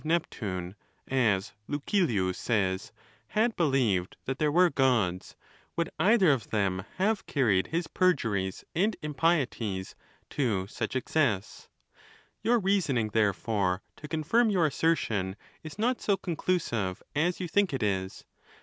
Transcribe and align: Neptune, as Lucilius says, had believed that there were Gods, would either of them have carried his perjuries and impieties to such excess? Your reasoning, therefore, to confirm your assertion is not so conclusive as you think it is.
Neptune, 0.03 0.73
as 1.07 1.53
Lucilius 1.67 2.35
says, 2.35 2.91
had 3.37 3.55
believed 3.55 4.17
that 4.25 4.39
there 4.39 4.51
were 4.51 4.71
Gods, 4.71 5.35
would 5.75 5.91
either 5.99 6.31
of 6.31 6.49
them 6.49 6.83
have 6.95 7.27
carried 7.27 7.67
his 7.67 7.85
perjuries 7.85 8.63
and 8.73 8.95
impieties 9.03 9.93
to 10.31 10.65
such 10.65 10.95
excess? 10.95 11.69
Your 12.41 12.57
reasoning, 12.57 13.09
therefore, 13.09 13.83
to 13.97 14.07
confirm 14.07 14.49
your 14.49 14.65
assertion 14.65 15.35
is 15.61 15.77
not 15.77 16.01
so 16.01 16.17
conclusive 16.17 17.03
as 17.15 17.39
you 17.39 17.47
think 17.47 17.71
it 17.71 17.83
is. 17.83 18.25